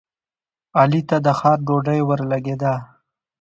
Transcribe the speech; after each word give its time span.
علي 0.79 1.01
ته 1.09 1.17
د 1.25 1.27
ښار 1.39 1.59
ډوډۍ 1.67 1.99
ورلګېده. 2.03 2.73